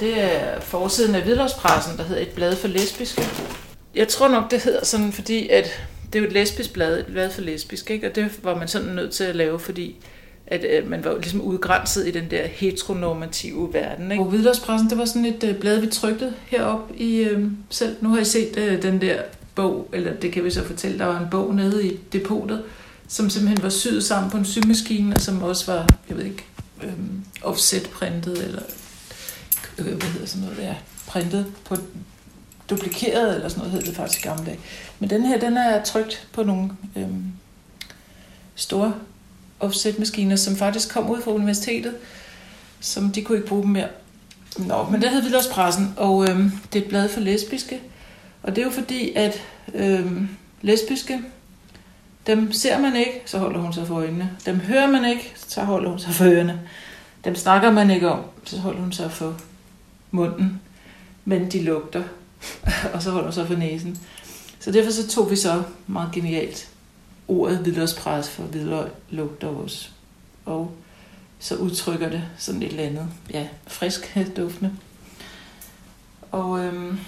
[0.00, 3.22] Det er forsiden af Hvidløgspressen, der hedder Et blad for lesbiske.
[3.94, 5.80] Jeg tror nok, det hedder sådan, fordi at
[6.12, 8.08] det er jo et lesbisk blad, et blad for lesbisk, ikke?
[8.08, 9.96] og det var man sådan nødt til at lave, fordi
[10.46, 14.12] at øh, man var jo ligesom udgrænset i den der heteronormative verden.
[14.12, 14.24] Ikke?
[14.24, 17.96] Og Hvidløgspressen, det var sådan et øh, blad, vi trykte herop i øh, selv.
[18.00, 19.22] Nu har I set øh, den der
[19.54, 22.62] bog, eller det kan vi så fortælle, der var en bog nede i depotet,
[23.08, 26.44] som simpelthen var syet sammen på en symaskine, og som også var, jeg ved ikke,
[26.82, 26.92] øh,
[27.42, 28.62] offset-printet, eller
[29.80, 30.74] øh, hvad hedder sådan noget, der,
[31.06, 31.76] printet på
[32.70, 34.58] duplikeret, eller sådan noget hed det faktisk i gamle dage.
[34.98, 37.08] Men den her, den er trygt på nogle øh,
[38.54, 38.94] store
[39.60, 41.94] offset-maskiner, som faktisk kom ud fra universitetet,
[42.80, 43.88] som de kunne ikke bruge dem mere.
[44.58, 46.38] Nå, men der hed pressen og øh,
[46.72, 47.80] det er et blad for lesbiske.
[48.42, 49.42] Og det er jo fordi, at
[49.74, 50.22] øh,
[50.62, 51.20] lesbiske,
[52.26, 54.30] dem ser man ikke, så holder hun sig for øjnene.
[54.46, 56.60] Dem hører man ikke, så holder hun sig for ørerne.
[57.24, 59.36] Dem snakker man ikke om, så holder hun sig for
[60.10, 60.60] munden.
[61.24, 62.02] Men de lugter,
[62.94, 63.98] og så holder så sig for næsen.
[64.60, 66.68] Så derfor så tog vi så meget genialt
[67.28, 69.88] ordet hvidløgspres for hvidløg lugter også.
[70.44, 70.72] Og
[71.38, 74.72] så udtrykker det sådan et eller andet, ja, frisk duftende.
[76.32, 76.98] Og øhm,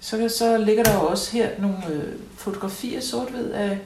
[0.00, 3.78] så, så ligger der jo også her nogle øh, fotografier sort-hvid af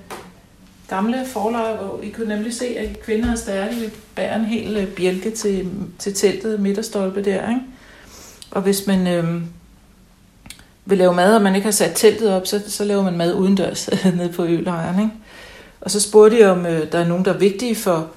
[0.90, 5.31] gamle forlag, hvor I kunne nemlig se, at kvinder stadig bærer en hel øh, bjælke
[5.31, 7.61] til, til teltet, midterstolpe der, ikke?
[8.50, 9.42] Og hvis man øh,
[10.85, 13.35] vil lave mad, og man ikke har sat teltet op, så, så laver man mad
[13.35, 15.12] udendørs nede på ølejren, ikke?
[15.81, 18.09] Og så spurgte de, om øh, der er nogen, der er vigtige for,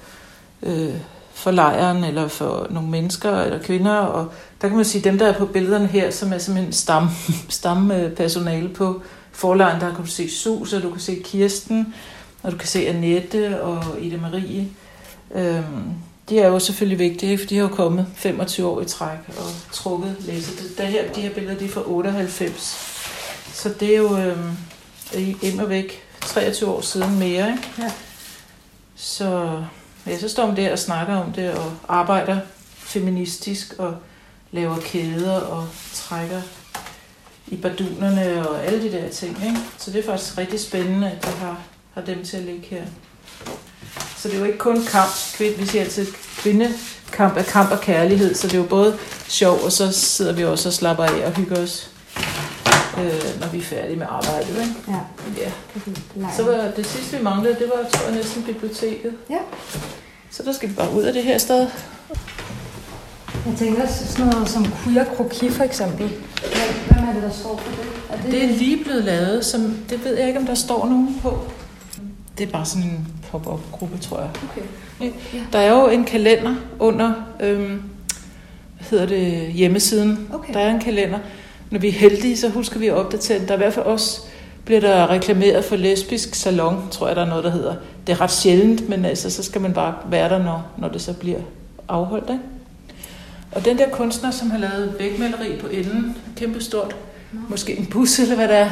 [0.62, 0.94] øh,
[1.34, 5.26] for lejren, eller for nogle mennesker, eller kvinder, og der kan man sige, dem der
[5.26, 7.08] er på billederne her, som er simpelthen stam,
[7.48, 11.94] stampersonale på forlejren, der kan du se Sus, og du kan se Kirsten,
[12.44, 14.68] og du kan se Annette og Ida Marie.
[15.34, 15.94] Øhm,
[16.28, 19.72] de er jo selvfølgelig vigtige, for de har jo kommet 25 år i træk og
[19.72, 20.52] trukket læse.
[20.78, 22.76] Det, her, de her billeder de er fra 98.
[23.52, 27.50] Så det er jo øhm, og væk 23 år siden mere.
[27.50, 27.68] Ikke?
[27.78, 27.92] Ja.
[28.94, 29.60] Så,
[30.06, 32.40] ja, så står man der og snakker om det og arbejder
[32.76, 33.96] feministisk og
[34.52, 36.40] laver kæder og trækker
[37.46, 39.44] i bardunerne og alle de der ting.
[39.46, 39.58] Ikke?
[39.78, 41.60] Så det er faktisk rigtig spændende, at de har,
[41.94, 42.82] har dem til at ligge her.
[44.16, 45.10] Så det er jo ikke kun kamp.
[45.58, 46.06] Vi siger altid,
[46.38, 50.44] kvindekamp er kamp og kærlighed, så det er jo både sjov, og så sidder vi
[50.44, 51.90] også og slapper af og hygger os,
[52.98, 54.48] øh, når vi er færdige med arbejdet.
[54.48, 54.74] Ikke?
[54.88, 55.00] Ja.
[56.16, 56.26] ja.
[56.36, 59.12] Så var det sidste, vi manglede, det var, tror jeg, næsten biblioteket.
[59.30, 59.38] Ja.
[60.30, 61.68] Så der skal vi bare ud af det her sted.
[63.46, 66.08] Jeg tænker også sådan noget som queer kroki for eksempel.
[66.88, 67.86] Hvem er det, der står på det?
[68.10, 68.32] Er det...
[68.32, 71.38] det er lige blevet lavet, som, det ved jeg ikke, om der står nogen på.
[72.38, 74.30] Det er bare sådan en pop-up-gruppe, tror jeg.
[74.50, 74.62] Okay.
[75.34, 75.38] Ja.
[75.52, 77.82] Der er jo en kalender under, øhm,
[78.76, 80.28] hvad hedder det, hjemmesiden.
[80.32, 80.54] Okay.
[80.54, 81.18] Der er en kalender.
[81.70, 83.48] Når vi er heldige, så husker vi at opdatere den.
[83.48, 84.20] Der er i hvert fald også
[84.64, 87.74] bliver der reklameret for lesbisk salon, tror jeg, der er noget, der hedder.
[88.06, 91.02] Det er ret sjældent, men altså, så skal man bare være der, når, når det
[91.02, 91.38] så bliver
[91.88, 92.30] afholdt.
[92.30, 92.42] Ikke?
[93.52, 96.96] Og den der kunstner, som har lavet vægmaleri på enden, kæmpe stort,
[97.48, 98.70] måske en bus eller hvad det er,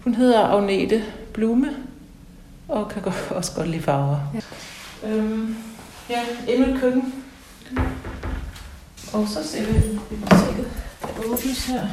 [0.00, 1.68] hun hedder Agnete Blume,
[2.68, 4.18] og kan også godt lide farver.
[4.34, 5.56] Ja, øhm,
[6.10, 7.24] ja endnu et køkken.
[9.12, 11.88] Og så ser vi biblioteket, der åbnes her.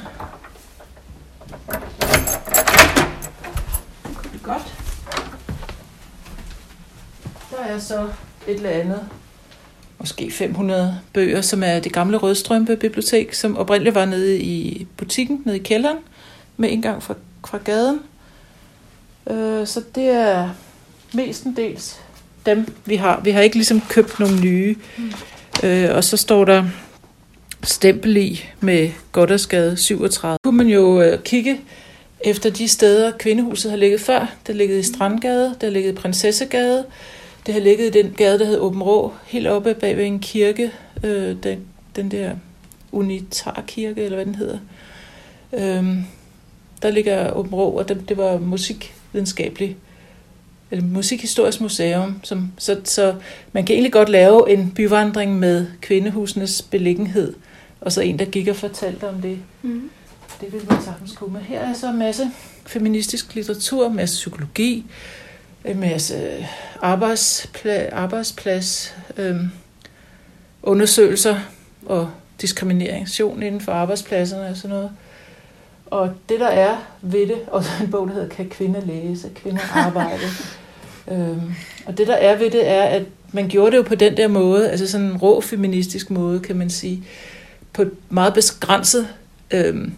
[4.24, 4.76] Det er godt.
[7.52, 8.10] Der er så
[8.48, 9.10] et eller andet
[10.04, 15.42] måske 500 bøger, som er det gamle Rødstrømpe Bibliotek, som oprindeligt var nede i butikken,
[15.46, 15.98] nede i kælderen,
[16.58, 17.14] med indgang fra,
[17.46, 18.00] fra gaden.
[19.30, 20.50] Øh, så det er
[21.14, 22.00] mestendels
[22.46, 23.22] dem, vi har.
[23.24, 24.76] Vi har ikke ligesom købt nogle nye.
[24.98, 25.12] Mm.
[25.64, 26.66] Øh, og så står der
[27.64, 30.38] stempel i med Goddersgade 37.
[30.46, 31.62] Nu kunne man jo øh, kigge
[32.22, 34.20] efter de steder, kvindehuset har ligget før.
[34.20, 36.86] Det har ligget i Strandgade, det har ligget i Prinsessegade,
[37.46, 40.20] det har ligget i den gade, der hedder Åben Rå, helt oppe bag ved en
[40.20, 40.72] kirke,
[41.04, 41.60] øh, den,
[41.96, 42.32] den der
[42.92, 44.58] Unitarkirke, eller hvad den hedder.
[45.54, 45.98] Øh,
[46.82, 48.38] der ligger Åben Rå, og det, det var
[49.14, 49.78] musikvidenskabelig
[50.72, 52.20] eller musikhistorisk museum.
[52.24, 53.16] Som, så, så
[53.52, 57.34] man kan egentlig godt lave en byvandring med kvindehusenes beliggenhed,
[57.82, 59.40] og så en, der gik og fortalte om det.
[59.62, 59.90] Mm.
[60.42, 61.40] Det vil man sagtens kunne.
[61.40, 62.32] Her er så en masse
[62.66, 64.86] feministisk litteratur, en masse psykologi,
[65.66, 66.48] en masse
[66.82, 69.50] arbejdsplads, arbejdsplads øhm,
[70.64, 71.40] undersøgelser
[71.86, 72.10] og
[72.42, 74.92] diskrimination inden for arbejdspladserne og sådan noget.
[75.94, 79.30] Og det der er ved det, og en bog, der hedder Kan kvinder læse?
[79.36, 80.24] Kvinder arbejde.
[81.12, 81.54] øhm,
[81.86, 84.28] og det der er ved det, er, at man gjorde det jo på den der
[84.28, 87.04] måde, altså sådan en rå feministisk måde, kan man sige,
[87.74, 89.08] på et meget begrænset
[89.52, 89.94] øhm,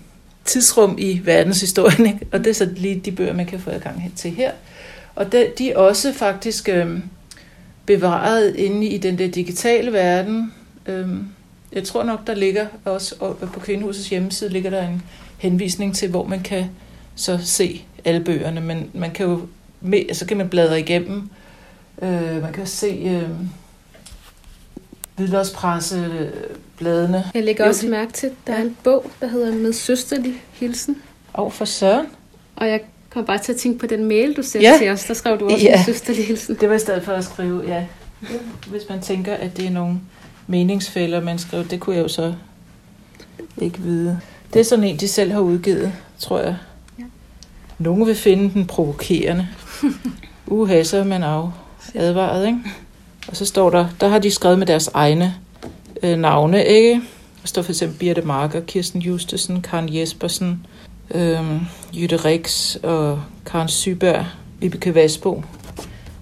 [0.46, 2.06] tidsrum i verdenshistorien.
[2.14, 2.28] Ikke?
[2.32, 4.52] Og det er så lige de bøger, man kan få adgang til her.
[5.16, 7.04] Og de, de er også faktisk øhm,
[7.86, 10.54] bevaret inde i den der digitale verden.
[10.86, 11.28] Øhm,
[11.76, 13.16] jeg tror nok, der ligger også
[13.54, 15.02] på Kvindehusets hjemmeside, ligger der en
[15.38, 16.66] henvisning til, hvor man kan
[17.16, 18.62] så se alle bøgerne.
[18.62, 19.42] Men man kan jo,
[20.14, 21.30] så kan man bladre igennem.
[22.02, 23.30] Øh, man kan se, øh,
[25.16, 27.24] hvidløgspressebladene.
[27.34, 30.34] Jeg lægger Jo, også mærke til, at der er en bog, der hedder Med søsterlig
[30.54, 30.98] hilsen.
[31.34, 32.06] Og for søren.
[32.56, 34.78] Og jeg kom bare til at tænke på den mail, du sendte Ja.
[34.78, 35.04] til os.
[35.04, 35.76] Der skrev du også Ja.
[35.78, 36.58] med søsterlig hilsen.
[36.62, 37.86] Det var i stedet for at skrive, ja.
[38.68, 40.00] Hvis man tænker, at det er nogle
[40.48, 42.34] meningsfælder, man skriver, det kunne jeg jo så
[43.62, 44.20] ikke vide.
[44.54, 46.56] Det er sådan en, de selv har udgivet, tror jeg.
[47.00, 47.04] Ja.
[47.80, 49.48] Nogen vil finde den provokerende.
[50.48, 51.50] Uha, så er man af
[51.96, 52.60] advaret, ikke?
[53.28, 55.36] Og så står der, der har de skrevet med deres egne
[56.04, 57.02] øh, navne, ikke?
[57.42, 60.66] Der står for eksempel Birte Marker, Kirsten Justesen, Karen Jespersen,
[61.12, 61.62] øh,
[61.94, 64.26] Jytte Rix og Karen Syberg,
[64.60, 65.44] Vibeke Vasbo.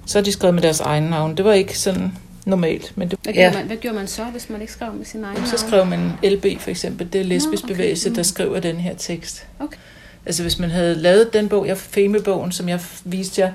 [0.06, 1.38] Så har de skrevet med deres egne navn.
[1.38, 2.93] Det var ikke sådan normalt.
[2.95, 5.23] Men det, Hvad, gjorde man, hvad gjorde man så, hvis man ikke skrev med sin
[5.23, 7.13] egen så skrev man LB for eksempel.
[7.13, 7.73] Det er lesbisk okay.
[7.73, 8.23] bevægelse, der Mm.
[8.23, 9.45] skriver den her tekst.
[9.60, 9.77] Okay.
[10.25, 13.51] Altså hvis man havde lavet den bog, jeg Femebogen, som jeg viste jer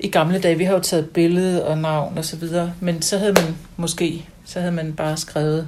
[0.00, 3.18] i gamle dage, vi har jo taget billede og navn og så videre, men så
[3.18, 5.66] havde man måske, så havde man bare skrevet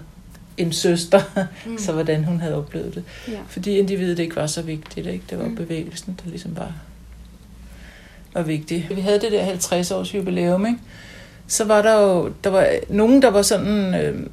[0.57, 1.21] en søster,
[1.67, 1.79] mm.
[1.79, 3.05] så hvordan hun havde oplevet det.
[3.29, 3.39] Ja.
[3.49, 5.25] Fordi individet ikke var så vigtigt, ikke?
[5.31, 5.57] Det var Mm.
[5.57, 6.73] bevægelsen, der ligesom var,
[8.35, 8.87] var vigtig.
[8.95, 10.79] Vi havde det der 50 års jubilæum, ikke?
[11.49, 14.27] Så var der jo, der var nogen, der var sådan øh,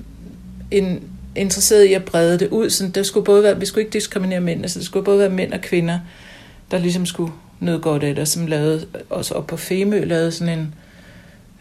[0.72, 1.04] en,
[1.36, 2.70] interesseret i at brede det ud.
[2.70, 5.30] Sådan, der skulle både være, vi skulle ikke diskriminere mænd, altså det skulle både være
[5.30, 6.00] mænd og kvinder,
[6.72, 10.60] der ligesom skulle noget godt af det, som lavede, også op på Femø, lavede sådan
[10.60, 10.74] en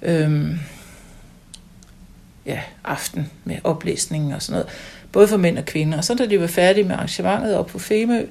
[0.03, 0.59] øhm,
[2.47, 4.73] ja, aften med oplæsning og sådan noget.
[5.13, 5.99] Både for mænd og kvinder.
[5.99, 8.27] Og så da de var færdige med arrangementet op på Femø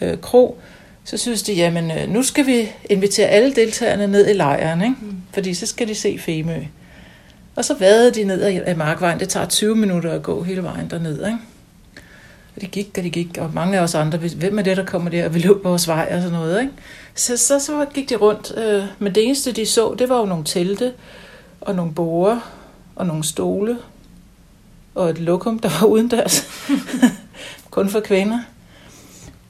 [0.00, 0.60] øh, Kro,
[1.06, 4.94] så synes de, jamen øh, nu skal vi invitere alle deltagerne ned i lejren, ikke?
[5.00, 5.16] Mm.
[5.32, 6.56] fordi så skal de se Femø.
[7.56, 9.20] Og så vadede de ned ad Markvejen.
[9.20, 11.26] Det tager 20 minutter at gå hele vejen derned.
[11.26, 11.38] Ikke?
[12.56, 14.84] Og de gik, og de gik, og mange af os andre, hvem er det, der
[14.84, 16.60] kommer der og vil løbe vores vej og sådan noget.
[16.60, 16.72] Ikke?
[17.14, 20.24] Så, så, så gik de rundt, øh, men det eneste, de så, det var jo
[20.24, 20.92] nogle telte,
[21.60, 22.52] og nogle borer,
[22.96, 23.78] og nogle stole,
[24.94, 26.46] og et lokum, der var udendørs.
[27.70, 28.38] Kun for kvinder.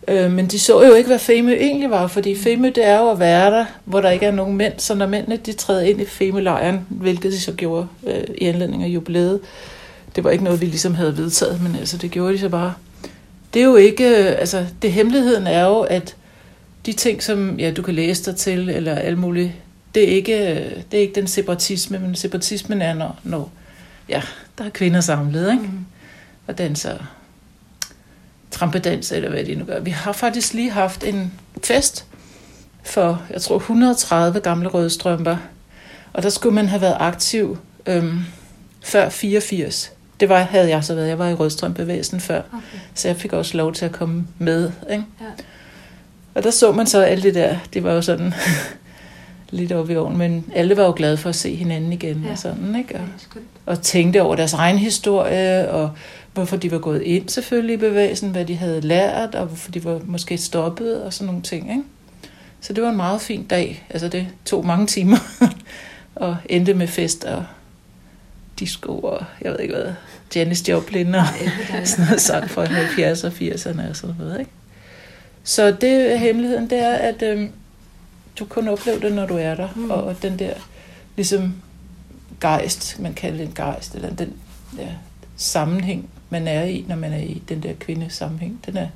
[0.09, 3.11] Øh, men de så jo ikke, hvad Femø egentlig var, fordi Femø, det er jo
[3.11, 4.73] at være der, hvor der ikke er nogen mænd.
[4.79, 8.83] Så når mændene de træder ind i Femø-lejren, hvilket de så gjorde øh, i anledning
[8.83, 9.41] af jubilæet,
[10.17, 12.75] det var ikke noget, vi ligesom havde vedtaget, men altså, det gjorde de så bare.
[13.55, 16.17] Det er jo ikke, øh, altså, det hemmeligheden er jo, at
[16.87, 19.53] de ting, som ja, du kan læse dig til, eller alt muligt,
[19.95, 23.51] det er ikke, øh, det er ikke den separatisme, men separatismen er, når, når
[24.09, 24.23] ja,
[24.59, 25.63] der er kvinder samlet, ikke?
[25.63, 25.85] Mm.
[26.47, 27.16] og danser
[28.57, 29.81] trampedans, eller hvad de nu gør.
[29.81, 31.33] Vi har faktisk lige haft en
[31.65, 32.05] fest
[32.85, 35.37] for, jeg tror, 130 gamle røde strømper,
[36.13, 38.21] og der skulle man have været aktiv øhm,
[38.85, 39.93] før 84.
[40.21, 41.09] Det var, havde jeg så været.
[41.09, 42.79] Jeg var i rødstrømbevægelsen før, Okay.
[42.95, 44.71] så jeg fik også lov til at komme med.
[44.91, 45.05] Ikke?
[45.21, 45.27] Ja.
[46.35, 47.57] Og der så man så alt det der.
[47.75, 48.35] Det var jo sådan
[49.51, 52.31] lidt oppe i oven, men alle var jo glade for at se hinanden igen Ja.
[52.31, 52.95] og sådan, ikke?
[52.95, 53.03] Og,
[53.67, 55.91] og tænkte over deres egen historie, og
[56.35, 59.85] hvorfor de var gået ind selvfølgelig i bevægelsen, hvad de havde lært, og hvorfor de
[59.85, 61.83] var måske stoppet, og sådan nogle ting, ikke?
[62.61, 63.85] Så det var en meget fin dag.
[63.91, 65.17] Altså det tog mange timer,
[66.15, 67.45] og endte med fest og
[68.59, 69.93] disco, og jeg ved ikke hvad,
[70.35, 71.25] Janis Joplin og
[71.85, 74.51] sådan noget sang fra 70'erne og 80'erne og sådan noget, ikke?
[75.45, 77.51] Så det hemmeligheden, det er, at øhm,
[78.39, 79.91] du kun oplever det, når du er der, mm.
[79.91, 80.55] og den der,
[81.17, 81.55] ligesom
[82.41, 84.33] gejst, man kalder det en gejst, eller den
[84.79, 84.89] ja,
[85.37, 88.87] sammenhæng, man er i, når man er i den der kvindesammenhæng, den er,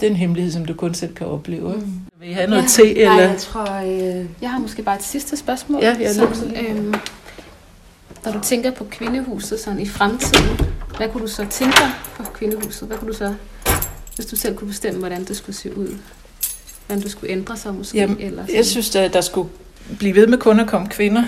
[0.00, 1.72] det er en hemmelighed, som du kun selv kan opleve.
[1.74, 2.00] Mm.
[2.20, 3.12] Vil I have noget te, Nej, eller?
[3.28, 3.74] jeg tror...
[3.74, 5.82] Øh, Jeg har måske bare et sidste spørgsmål.
[5.82, 6.68] Ja, jeg lige.
[6.70, 6.94] øhm,
[8.24, 10.60] når du tænker på kvindehuset sådan i fremtiden,
[10.96, 12.88] hvad kunne du så tænke dig på kvindehuset?
[12.88, 13.34] Hvad kunne du så,
[14.16, 15.98] hvis du selv kunne bestemme, hvordan det skulle se ud?
[16.88, 17.98] Hvordan det skulle ændre sig måske?
[17.98, 18.56] Jamen, eller sådan?
[18.56, 19.48] Jeg synes, at der skulle
[19.98, 21.24] blive ved med kun at komme kvinder.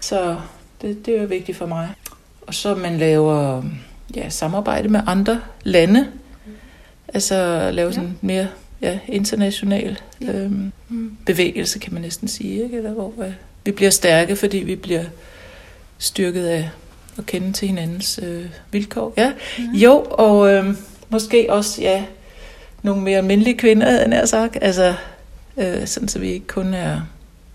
[0.00, 0.36] Så
[0.82, 1.88] det, det er jo vigtigt for mig.
[2.46, 3.62] Og så man laver
[4.14, 6.06] ja, samarbejde med andre lande.
[7.14, 8.48] Altså lave sådan mere
[8.82, 10.32] ja, international Ja.
[10.32, 10.72] øhm,
[11.26, 12.62] bevægelse, kan man næsten sige.
[12.62, 12.76] Ikke?
[12.76, 13.32] Eller hvor øh,
[13.64, 15.04] vi bliver stærke, fordi vi bliver
[15.98, 16.70] styrket af
[17.18, 19.14] at kende til hinandens øh, vilkår.
[19.16, 19.32] Ja.
[19.58, 20.74] Jo, og øh,
[21.08, 22.04] måske også ja,
[22.82, 24.58] nogle mere almindelige kvinder, havde jeg sagt.
[24.60, 24.94] Altså,
[25.56, 27.00] øh, sådan så vi ikke kun er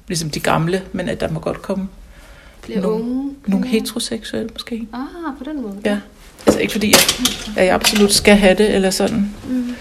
[0.07, 1.87] ligesom de gamle, men at der må godt komme
[2.61, 3.31] Flere nogle- unge?
[3.47, 4.87] nogle heteroseksuelle måske.
[4.93, 4.99] Ah,
[5.37, 5.75] på den måde.
[5.85, 5.97] Ja.
[6.45, 7.21] Altså ikke fordi, at,
[7.57, 9.33] at jeg absolut skal have det, eller sådan.
[9.49, 9.75] Mm.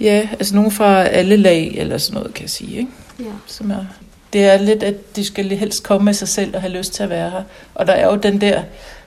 [0.00, 2.76] Ja, altså nogen fra alle lag, eller sådan noget, kan jeg sige.
[2.78, 2.90] Ikke?
[3.20, 3.24] ja.
[3.46, 3.84] Som er,
[4.32, 7.02] det er lidt, at de skal helst komme med sig selv og have lyst til
[7.02, 7.42] at være her.
[7.74, 8.62] Og der er jo den der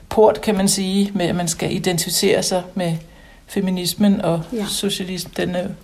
[0.08, 2.92] port, kan man sige, med at man skal identificere sig med
[3.46, 4.56] feminismen og Ja.
[4.56, 4.66] ja.
[4.66, 5.32] socialismen.
[5.36, 5.74] Den er, det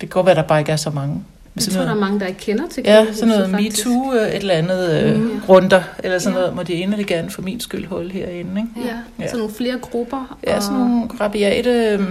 [0.00, 1.22] kan godt være, at der bare ikke er så mange
[1.56, 3.86] Jeg tror, der noget- er mange, der ikke kender til Ja, sådan noget faktisk.
[3.86, 5.40] MeToo, øh, et eller andet øh, Mm.
[5.48, 6.40] runder, eller sådan Ja.
[6.40, 8.60] noget, må de endelig gerne for min skyld holde herinde.
[8.60, 8.88] Ikke?
[8.88, 9.26] Ja, Ja.
[9.26, 10.38] sådan nogle flere grupper.
[10.46, 12.02] Ja, sådan nogle rabiate øh,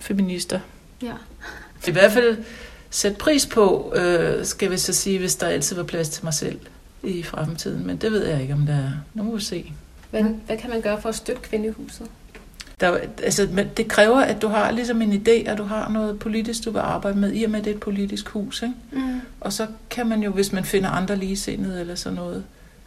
[0.00, 0.60] feminister.
[1.02, 1.12] Ja.
[1.86, 2.38] I hvert fald
[2.90, 6.34] sætte pris på, øh, skal vi så sige, hvis der altid var plads til mig
[6.34, 6.58] selv
[7.02, 7.86] i fremtiden.
[7.86, 8.90] Men det ved jeg ikke, om der er.
[9.14, 9.72] Nu må vi se.
[10.10, 12.06] Hvad, hvad kan man gøre for at støtte kvindehuset?
[12.82, 16.18] Der, altså, men det kræver, at du har ligesom en idé, og du har noget
[16.18, 18.62] politisk, du vil arbejde med, i og med, at det er et politisk hus.
[18.62, 18.74] Ikke?
[18.92, 19.20] Mm.
[19.40, 22.44] Og så kan man jo, hvis man finder andre ligesindede eller sådan noget,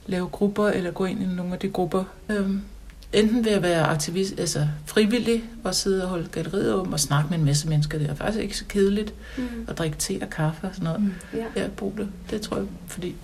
[0.07, 2.03] lave grupper eller gå ind i nogle af de grupper.
[2.29, 2.61] Øhm,
[3.13, 7.29] enten ved at være aktivist, altså frivillig og sidde og holde galleriet åben og snakke
[7.29, 7.97] med en masse mennesker.
[7.97, 9.43] Det er faktisk ikke så kedeligt Mm.
[9.67, 11.11] at drikke te og kaffe og sådan noget.
[11.33, 11.61] Ja.
[11.61, 12.07] Ja, brug det.
[12.29, 13.15] Det tror jeg, fordi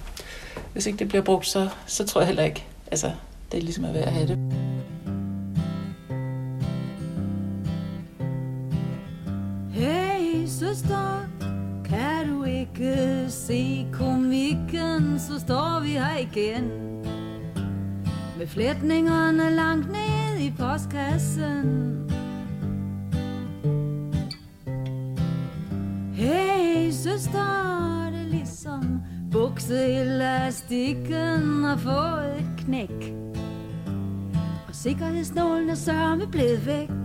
[0.73, 3.12] hvis ikke det bliver brugt, så, så tror jeg heller ikke, altså
[3.51, 4.38] det er ligesom at være at have det.
[10.71, 11.27] Hey
[11.86, 16.71] kan du ikke se komikken, så står vi her igen.
[18.38, 21.97] Med flætningerne langt ned i postkassen.
[26.13, 33.13] Hey søster, det er ligesom bukseelastikken har fået et knæk.
[34.67, 37.00] Og sikkerhedsnålen er sørme blevet væk.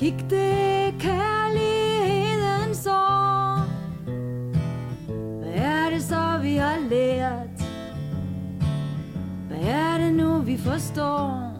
[0.00, 3.64] Gik det kærlighedens år
[5.38, 7.64] Hvad er det så vi har lært?
[9.48, 11.52] Hvad er det nu vi forstår?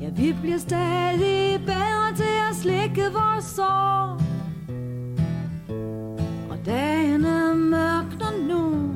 [0.00, 4.20] Ja, vi bliver stadig bedre til at slikke vores sår
[6.50, 8.06] Og dagen er mørk
[8.48, 8.94] nu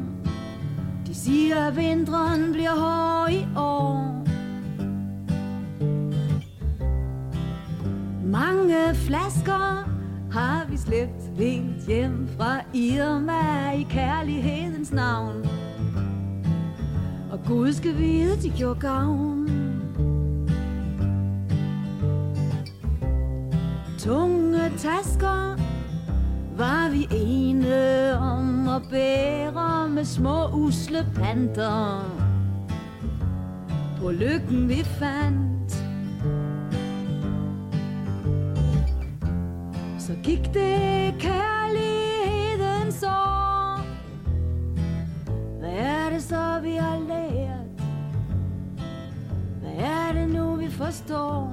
[1.06, 4.09] De siger at vinteren bliver hård i år
[8.30, 9.88] Mange flasker
[10.32, 15.46] har vi slæbt helt hjem fra Irma i kærlighedens navn.
[17.32, 19.48] Og Gud skal vide, de gjorde gavn.
[23.98, 25.56] Tunge tasker
[26.56, 32.04] var vi ene om at bære med små usle panter.
[34.00, 35.49] På lykken vi fandt
[40.10, 43.80] så gik det kærlighedens år.
[45.58, 47.82] Hvad er det så, vi har lært?
[49.60, 51.52] Hvad er det nu, vi forstår?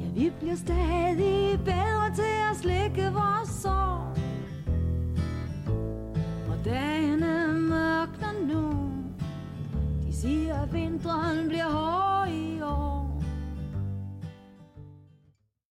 [0.00, 4.16] Ja, vi bliver stadig bedre til at slikke vores sår.
[6.48, 8.90] Og dagene mørkner nu.
[10.06, 12.55] De siger, at vinteren bliver hård i